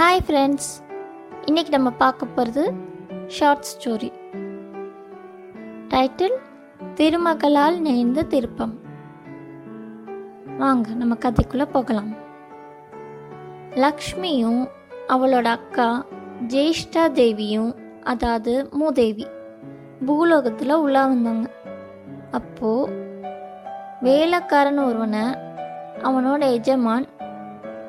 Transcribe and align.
Hi 0.00 0.20
friends 0.26 0.68
இன்னைக்கு 1.44 1.72
நம்ம 1.72 1.90
பார்க்க 1.90 2.26
போகிறது 2.26 2.62
ஷார்ட் 3.26 3.66
ஸ்டோரி 3.70 4.08
டைட்டில் 5.88 6.36
திருமகளால் 6.94 7.80
நேர்ந்த 7.80 8.22
திருப்பம். 8.22 8.72
வாங்க 10.58 10.94
நம்ம 10.94 11.16
கதைக்குள்ளே 11.24 11.66
போகலாம். 11.72 12.10
லக்ஷ்மியும் 13.74 14.62
அவளோட 15.08 15.44
அக்கா 15.44 16.06
ஜேஷ்டா 16.54 17.04
தேவியும் 17.20 17.70
அதாவது 18.04 18.68
மூதேவி 18.72 19.26
பூலோகத்தில் 20.06 20.74
உள்ளா 20.76 21.04
வந்தாங்க. 21.12 21.46
அப்போது 22.30 22.92
வேலைக்காரன் 24.00 24.78
ஒருவனை 24.78 25.24
அவனோட 26.02 26.42
எஜமான் 26.58 27.06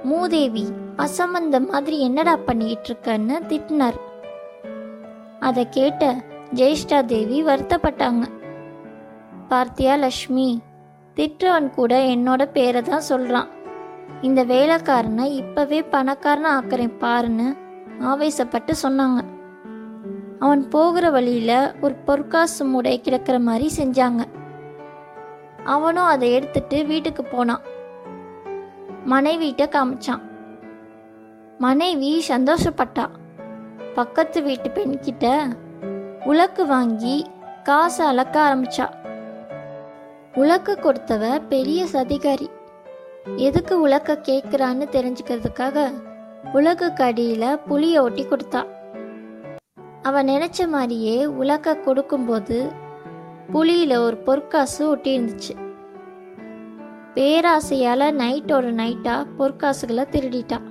மூதேவி 0.04 0.68
அசம்பந்த 1.04 1.60
மாதிரி 1.70 2.00
என்னடா 2.00 2.34
பண்ணிக்கிட்டு 2.48 2.90
இருக்கன்னு 2.90 3.36
திட்டினார். 3.50 3.98
அதை 5.40 5.64
கேட்ட 5.70 6.10
ஜெயிஷ்டா 6.54 7.00
தேவி 7.06 7.38
வருத்தப்பட்டாங்க. 7.44 8.24
பார்த்தியா 9.50 9.94
லக்ஷ்மி 10.00 10.62
திட்டுறவன் 11.18 11.70
கூட 11.70 11.94
என்னோட 12.16 12.42
பேரை 12.46 12.82
தான் 12.82 13.08
சொல்கிறான் 13.10 13.50
இந்த 14.22 14.42
வேலைக்காரனை 14.46 15.26
இப்போவே 15.42 15.80
பணக்காரனை 15.92 16.50
ஆக்கிறேன் 16.58 16.98
பாருன்னு 17.04 17.48
ஆவேசப்பட்டு 18.12 18.74
சொன்னாங்க. 18.84 19.20
அவன் 20.40 20.64
போகிற 20.68 21.06
வழியில் 21.10 21.74
ஒரு 21.82 21.96
பொற்காசு 22.08 22.66
மூடை 22.66 22.96
கிடக்கிற 23.02 23.40
மாதிரி 23.40 23.68
செஞ்சாங்க. 23.78 24.22
அவனும் 25.66 26.12
அதை 26.14 26.28
எடுத்துட்டு 26.34 26.78
வீட்டுக்கு 26.86 27.24
போனான். 27.24 27.64
மனைவிட்ட 29.14 29.66
காமிச்சான். 29.76 30.24
மனைவி 31.62 32.24
சந்தோஷப்பட்டா. 32.28 33.04
பக்கத்து 33.96 34.44
வீட்டு 34.44 34.70
பெண்கிட்ட 34.70 35.26
உலக்கு 36.26 36.68
வாங்கி 36.68 37.26
காசு 37.64 38.04
அளக்க 38.04 38.36
ஆரம்பிச்சா. 38.48 38.86
உலக்கு 40.36 40.78
கொடுத்தவ 40.78 41.48
பெரிய 41.48 41.84
சதிகாரி. 41.94 42.48
எதுக்கு 43.36 43.82
உலக்க 43.82 44.20
கேட்குறான்னு 44.24 44.88
தெரிஞ்சுக்கிறதுக்காக 44.96 45.86
உலக்கு 46.54 46.86
கடியில 46.86 47.60
புளிய 47.68 48.02
ஒட்டி 48.02 48.26
கொடுத்தா. 48.26 48.62
அவ 50.02 50.24
நினைச்ச 50.24 50.68
மாதிரியே 50.68 51.26
உலக்க 51.26 51.78
கொடுக்கும்போது 51.78 52.72
புளியில 53.54 53.98
ஒரு 53.98 54.18
பொற்காசு 54.18 54.90
ஒட்டி 54.90 55.20
இருந்துச்சு 55.20 55.56
பேராசையால 57.16 58.12
நைட்டோட 58.24 58.68
நைட்டா 58.82 59.16
பொற்காசுகளை 59.40 60.06
திருடிட்டான் 60.12 60.71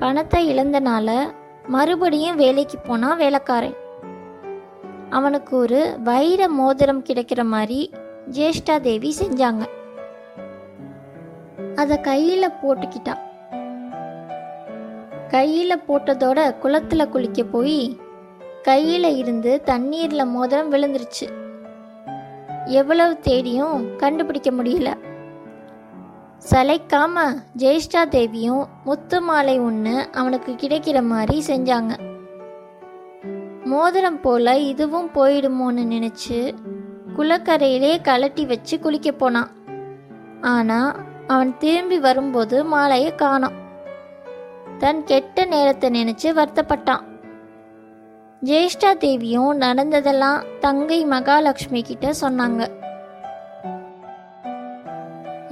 பணத்தை 0.00 0.56
இழந்தனால 0.56 1.32
மறுபடியும் 1.66 2.36
வேலைக்கு 2.36 2.78
போனான் 2.78 3.16
வேலைக்காரன். 3.16 3.74
அவனுக்கு 5.10 5.56
ஒரு 5.56 5.98
வைர 6.04 6.48
மோதிரம் 6.48 7.04
கிடைக்கிற 7.04 7.44
மாதிரி 7.44 7.90
ஜேஷ்டா 8.30 8.80
தேவி 8.80 9.14
செஞ்சாங்க. 9.18 9.66
அத 11.74 12.00
கையில 12.02 12.52
போட்டுக்கிட்டா. 12.62 13.14
கையில 15.28 15.76
போட்டதோட 15.88 16.54
குளத்துல 16.62 17.08
குளிக்க 17.08 17.42
போய் 17.42 18.00
கையில 18.64 19.16
இருந்து 19.16 19.62
தண்ணீர்ல 19.64 20.26
மோதிரம் 20.26 20.72
விழுந்துருச்சு. 20.72 21.26
எவ்வளவு 22.64 23.20
தேடியும் 23.20 23.96
கண்டுபிடிக்க 23.96 24.50
முடியல. 24.50 24.94
சளைக்காம 26.48 27.42
ஜெயிஷ்டா 27.56 28.08
தேவியும் 28.08 28.66
முத்து 28.84 29.20
மாலை 29.20 29.58
ஒன்று 29.58 30.08
அவனுக்கு 30.12 30.52
கிடைக்கிற 30.52 31.02
மாதிரி 31.02 31.44
செஞ்சாங்க. 31.46 31.92
மோதிரம் 33.64 34.20
போல 34.20 34.58
இதுவும் 34.58 35.10
போயிடுமோன்னு 35.14 35.84
நினைச்சு 35.94 36.54
குளக்கரையிலே 37.16 37.92
கலட்டி 38.02 38.46
வச்சு 38.46 38.80
குளிக்க 38.80 39.12
போனான். 39.12 39.50
ஆனா 40.40 40.96
அவன் 41.26 41.58
திரும்பி 41.58 41.98
வரும்போது 41.98 42.64
மாலையை 42.64 43.14
காணோம். 43.14 43.58
தன் 44.78 45.04
கெட்ட 45.04 45.44
நேரத்தை 45.44 45.90
நினைச்சு 45.90 46.28
வருத்தப்பட்டான். 46.40 47.04
ஜெயிஷ்டா 48.44 48.96
தேவியும் 48.96 49.56
நடந்ததெல்லாம் 49.56 50.42
தங்கை 50.60 51.04
மகாலட்சுமி 51.04 51.82
கிட்ட 51.82 52.12
சொன்னாங்க. 52.20 52.78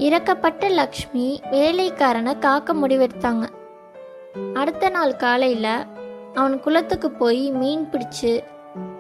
இறக்கப்பட்ட 0.07 0.69
லக்ஷ்மி 0.71 1.27
வேலைக்காரனை 1.51 2.39
காக்க 2.39 2.75
முடிவெடுத்தாங்க. 2.75 3.45
அடுத்த 4.55 4.89
நாள் 4.89 5.15
காலையில் 5.17 5.75
அவன் 6.35 6.61
குளத்துக்கு 6.61 7.09
போய் 7.11 7.51
மீன் 7.51 7.85
பிடிச்சு 7.93 8.33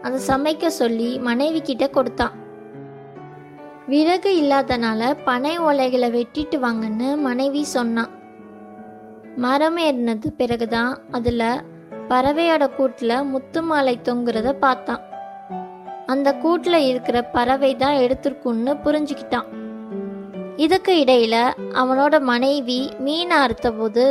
அதை 0.03 0.19
சமைக்க 0.26 0.66
சொல்லி 0.66 1.10
மனைவி 1.19 1.60
கிட்ட 1.60 1.87
கொடுத்தான். 1.88 2.34
விறகு 3.87 4.31
இல்லாதனால 4.42 5.10
பனை 5.25 5.58
ஓலைகளை 5.58 6.08
வெட்டிட்டு 6.16 6.56
வாங்கன்னு 6.64 7.16
மனைவி 7.16 7.62
சொன்னான். 7.64 8.12
மரம் 9.37 9.78
ஏறினது 9.78 10.31
பிறகுதான் 10.37 10.92
அதில் 11.10 11.64
பறவையோட 12.08 12.64
கூட்டில் 12.75 13.25
முத்து 13.25 13.62
மாலை 13.62 13.94
தொங்குறத 14.04 14.53
பார்த்தான். 14.53 15.03
அந்த 16.06 16.28
கூட்டில் 16.34 16.87
இருக்கிற 16.91 17.22
பறவை 17.22 17.76
தான் 17.76 17.94
எடுத்திருக்குன்னு 17.94 18.75
புரிஞ்சுக்கிட்டான். 18.84 19.48
இதுக்கு 20.58 20.92
இடையில 21.04 21.36
அவனோட 21.72 22.20
மனைவி 22.20 22.91
மீன் 22.98 23.30
அறுத்தபோது 23.30 24.04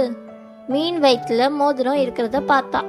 மீன் 0.68 1.00
வயிற்றுல 1.02 1.50
மோதிரம் 1.52 1.96
இருக்கிறத 1.96 2.40
பார்த்தா. 2.48 2.82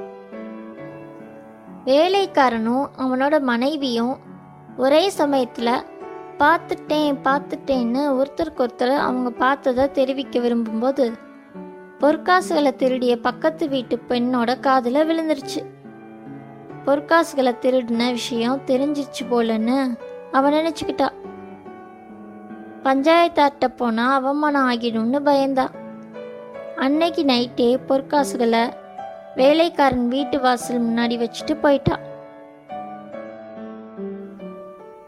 வேலைக்காரனும் 1.85 2.85
அவனோட 2.99 3.41
மனைவியும் 3.41 4.17
ஒரே 4.77 5.11
சமயத்துல 5.19 5.83
பார்த்துட்டேன் 6.39 7.19
பார்த்துட்டேன்னு 7.25 8.03
ஒருத்தருக்கு 8.19 8.67
ஒருத்தர் 8.67 8.97
அவங்க 8.97 9.31
பார்த்ததை 9.31 9.91
தெரிவிக்க 9.91 10.39
விரும்பும்போது 10.39 11.13
பொற்காசுகளை 12.01 12.77
திருடிய 12.77 13.17
பக்கத்து 13.17 13.69
வீட்டு 13.69 14.01
பெண்ணோட 14.09 14.61
காதில் 14.61 15.07
விழுந்துருச்சு. 15.09 15.61
பொற்காசுகளை 16.87 17.55
திருடின 17.65 18.11
விஷயம் 18.11 18.61
தெரிஞ்சிருச்சு 18.67 19.23
போலன்னு 19.31 19.99
அவன் 20.33 20.53
நினச்சிக்கிட்டா. 20.53 21.09
பஞ்சாயத்தாட்ட 22.85 23.69
போனா 23.77 24.13
அவமானம் 24.13 24.71
ஆகிடும்னு 24.71 25.21
பயந்தா. 25.25 25.67
அன்னைக்கு 26.77 27.23
நைட்டே 27.25 27.79
பொற்காசுகளை 27.89 28.73
வேலைக்காரன் 29.35 30.09
வீட்டு 30.09 30.41
வாசல் 30.41 30.83
முன்னாடி 30.83 31.17
வச்சுட்டு 31.23 31.55
போயிட்டா. 31.61 31.99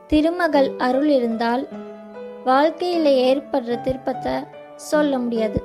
திருமகள் 0.07 0.71
அருள் 0.79 1.09
இருந்தால் 1.09 1.69
வாழ்க்கையில் 2.45 3.11
ஏற்படுற 3.21 3.81
திருப்பத்தை 3.81 4.33
சொல்ல 4.77 5.19
முடியாது. 5.19 5.65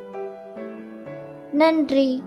நன்றி. 1.51 2.23